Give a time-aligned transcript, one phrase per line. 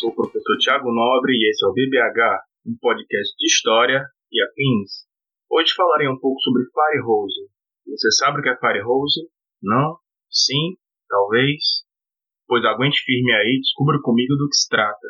[0.00, 4.00] Sou o professor Tiago Nobre e esse é o BBH, um podcast de história
[4.32, 5.04] e afins.
[5.52, 7.52] Hoje falarei um pouco sobre Firehose.
[7.84, 9.28] Você sabe o que é Firehose?
[9.60, 10.00] Não?
[10.32, 10.80] Sim?
[11.06, 11.84] Talvez?
[12.48, 15.08] Pois aguente firme aí e descubra comigo do que se trata.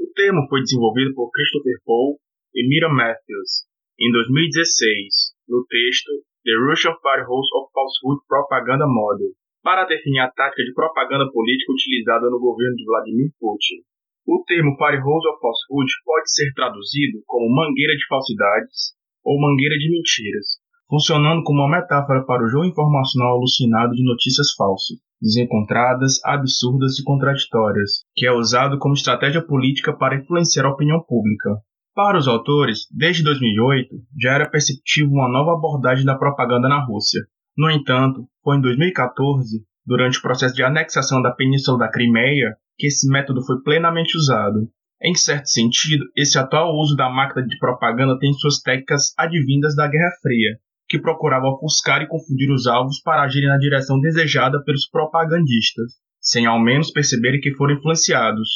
[0.00, 2.16] O termo foi desenvolvido por Christopher Paul
[2.56, 3.68] e Mira Matthews
[4.00, 6.10] em 2016, no texto
[6.48, 12.30] The Russian Firehose of Falsehood Propaganda Model para definir a tática de propaganda política utilizada
[12.30, 13.91] no governo de Vladimir Putin.
[14.26, 19.90] O termo firehose of falsehood pode ser traduzido como mangueira de falsidades ou mangueira de
[19.90, 20.46] mentiras,
[20.88, 27.04] funcionando como uma metáfora para o jogo informacional alucinado de notícias falsas, desencontradas, absurdas e
[27.04, 31.50] contraditórias, que é usado como estratégia política para influenciar a opinião pública.
[31.94, 33.88] Para os autores, desde 2008
[34.20, 37.20] já era perceptível uma nova abordagem da propaganda na Rússia,
[37.56, 42.86] no entanto, foi em 2014, durante o processo de anexação da Península da Crimeia, que
[42.86, 44.68] esse método foi plenamente usado.
[45.02, 49.88] Em certo sentido, esse atual uso da máquina de propaganda tem suas técnicas advindas da
[49.88, 54.88] Guerra Fria, que procurava ofuscar e confundir os alvos para agirem na direção desejada pelos
[54.88, 58.48] propagandistas, sem ao menos perceberem que foram influenciados.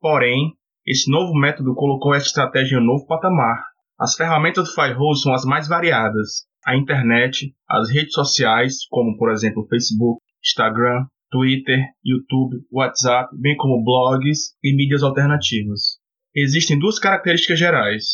[0.00, 0.52] Porém,
[0.86, 3.62] esse novo método colocou essa estratégia em um novo patamar.
[3.98, 9.30] As ferramentas do Firehose são as mais variadas, a internet, as redes sociais, como por
[9.30, 15.98] exemplo Facebook, Instagram, Twitter, YouTube, WhatsApp, bem como blogs e mídias alternativas.
[16.32, 18.04] Existem duas características gerais.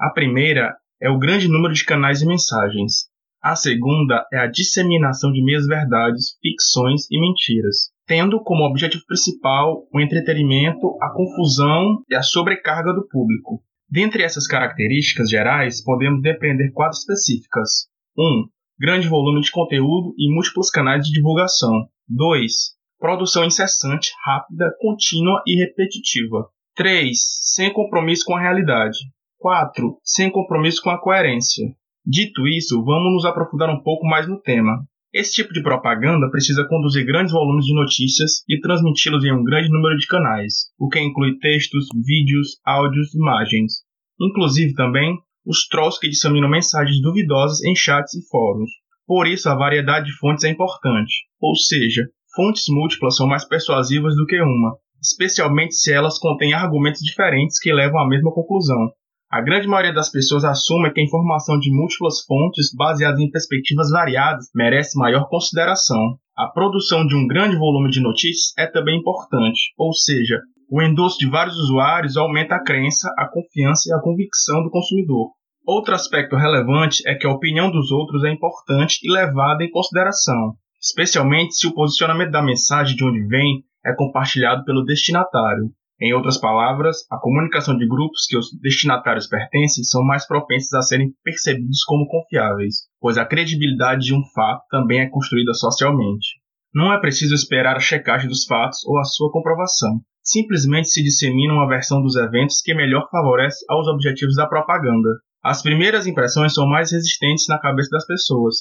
[0.00, 3.10] A primeira é o grande número de canais e mensagens.
[3.42, 10.00] A segunda é a disseminação de meias-verdades, ficções e mentiras, tendo como objetivo principal o
[10.00, 13.62] entretenimento, a confusão e a sobrecarga do público.
[13.90, 17.88] Dentre essas características gerais, podemos depender quatro específicas.
[18.16, 18.48] 1.
[18.80, 21.86] Grande volume de conteúdo e múltiplos canais de divulgação.
[22.10, 22.52] 2.
[22.98, 26.48] Produção incessante, rápida, contínua e repetitiva.
[26.74, 27.16] 3.
[27.40, 28.98] Sem compromisso com a realidade.
[29.38, 29.96] 4.
[30.02, 31.64] Sem compromisso com a coerência.
[32.04, 34.84] Dito isso, vamos nos aprofundar um pouco mais no tema.
[35.12, 39.68] Esse tipo de propaganda precisa conduzir grandes volumes de notícias e transmiti-los em um grande
[39.68, 43.84] número de canais, o que inclui textos, vídeos, áudios, imagens.
[44.20, 45.16] Inclusive também
[45.46, 48.70] os trolls que disseminam mensagens duvidosas em chats e fóruns.
[49.10, 54.14] Por isso, a variedade de fontes é importante, ou seja, fontes múltiplas são mais persuasivas
[54.14, 58.92] do que uma, especialmente se elas contêm argumentos diferentes que levam à mesma conclusão.
[59.28, 63.90] A grande maioria das pessoas assume que a informação de múltiplas fontes baseadas em perspectivas
[63.90, 66.14] variadas merece maior consideração.
[66.38, 70.38] A produção de um grande volume de notícias é também importante, ou seja,
[70.70, 75.32] o endosso de vários usuários aumenta a crença, a confiança e a convicção do consumidor.
[75.72, 80.56] Outro aspecto relevante é que a opinião dos outros é importante e levada em consideração,
[80.82, 85.70] especialmente se o posicionamento da mensagem de onde vem é compartilhado pelo destinatário.
[86.00, 90.82] Em outras palavras, a comunicação de grupos que os destinatários pertencem são mais propensas a
[90.82, 96.40] serem percebidos como confiáveis, pois a credibilidade de um fato também é construída socialmente.
[96.74, 101.54] Não é preciso esperar a checagem dos fatos ou a sua comprovação simplesmente se dissemina
[101.54, 105.08] uma versão dos eventos que melhor favorece aos objetivos da propaganda.
[105.42, 108.56] As primeiras impressões são mais resistentes na cabeça das pessoas,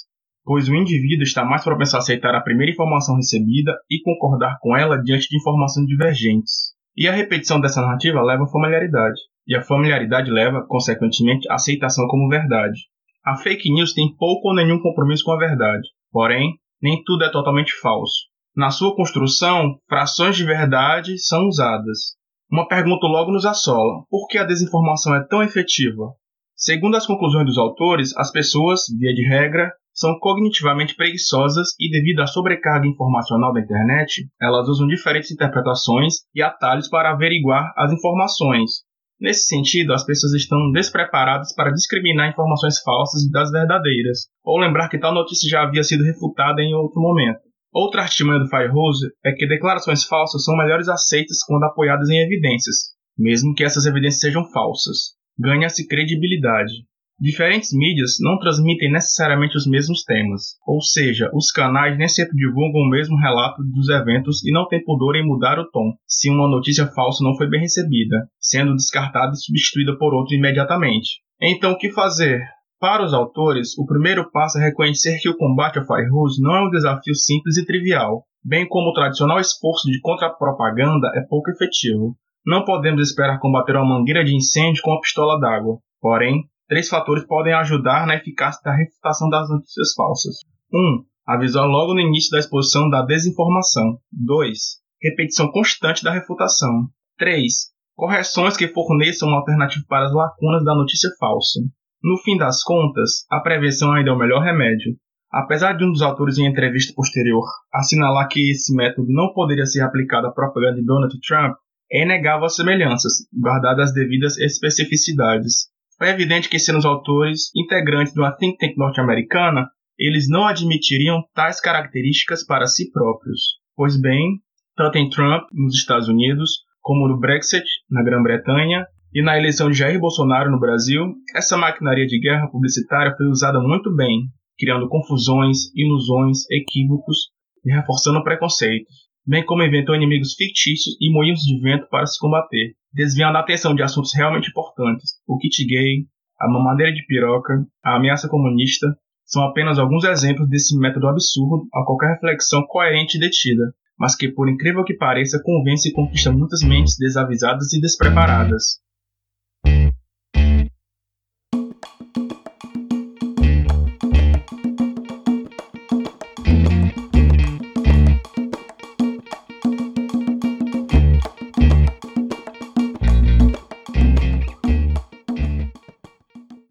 [0.46, 4.78] pois o indivíduo está mais propenso a aceitar a primeira informação recebida e concordar com
[4.78, 6.74] ela diante de informações divergentes.
[6.96, 12.08] E a repetição dessa narrativa leva à familiaridade, e a familiaridade leva, consequentemente, à aceitação
[12.08, 12.80] como verdade.
[13.26, 17.30] A fake news tem pouco ou nenhum compromisso com a verdade, porém, nem tudo é
[17.30, 18.30] totalmente falso.
[18.56, 22.16] Na sua construção, frações de verdade são usadas.
[22.50, 26.14] Uma pergunta logo nos assola: por que a desinformação é tão efetiva?
[26.62, 32.20] Segundo as conclusões dos autores, as pessoas, via de regra, são cognitivamente preguiçosas e, devido
[32.20, 38.84] à sobrecarga informacional da internet, elas usam diferentes interpretações e atalhos para averiguar as informações.
[39.22, 45.00] Nesse sentido, as pessoas estão despreparadas para discriminar informações falsas das verdadeiras, ou lembrar que
[45.00, 47.40] tal notícia já havia sido refutada em outro momento.
[47.72, 52.76] Outra artimanha do Firehose é que declarações falsas são melhores aceitas quando apoiadas em evidências,
[53.18, 55.19] mesmo que essas evidências sejam falsas.
[55.40, 56.74] Ganha-se credibilidade.
[57.18, 62.82] Diferentes mídias não transmitem necessariamente os mesmos temas, ou seja, os canais nem sempre divulgam
[62.82, 66.50] o mesmo relato dos eventos e não têm pudor em mudar o tom se uma
[66.50, 71.22] notícia falsa não foi bem recebida, sendo descartada e substituída por outra imediatamente.
[71.42, 72.42] Então, o que fazer?
[72.78, 76.68] Para os autores, o primeiro passo é reconhecer que o combate ao Firehose não é
[76.68, 82.16] um desafio simples e trivial, bem como o tradicional esforço de contra-propaganda é pouco efetivo.
[82.50, 85.78] Não podemos esperar combater uma mangueira de incêndio com uma pistola d'água.
[86.02, 90.38] Porém, três fatores podem ajudar na eficácia da refutação das notícias falsas.
[90.74, 90.80] 1.
[90.80, 94.00] Um, avisar logo no início da exposição da desinformação.
[94.12, 94.58] 2.
[95.00, 96.88] Repetição constante da refutação.
[97.20, 97.54] 3.
[97.96, 101.60] Correções que forneçam uma alternativa para as lacunas da notícia falsa.
[102.02, 104.96] No fim das contas, a prevenção ainda é o melhor remédio.
[105.32, 109.82] Apesar de um dos autores em entrevista posterior assinalar que esse método não poderia ser
[109.82, 111.54] aplicado à propaganda de Donald Trump,
[111.92, 115.68] é inegável as semelhanças, guardadas as devidas especificidades.
[116.02, 121.22] É evidente que, sendo os autores integrantes de uma think tank norte-americana, eles não admitiriam
[121.34, 123.42] tais características para si próprios.
[123.76, 124.40] Pois bem,
[124.76, 129.78] tanto em Trump, nos Estados Unidos, como no Brexit, na Grã-Bretanha, e na eleição de
[129.78, 131.04] Jair Bolsonaro no Brasil,
[131.36, 134.28] essa maquinaria de guerra publicitária foi usada muito bem,
[134.58, 137.30] criando confusões, ilusões, equívocos
[137.66, 142.74] e reforçando preconceitos, bem como inventou inimigos fictícios e moinhos de vento para se combater,
[142.92, 145.12] desviando a atenção de assuntos realmente importantes.
[145.28, 146.08] O kit gay,
[146.42, 148.88] a mamadeira de piroca, a ameaça comunista
[149.24, 154.30] são apenas alguns exemplos desse método absurdo a qualquer reflexão coerente e detida, mas que,
[154.30, 158.80] por incrível que pareça, convence e conquista muitas mentes desavisadas e despreparadas.